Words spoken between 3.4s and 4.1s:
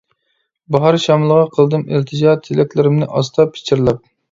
پىچىرلاپ.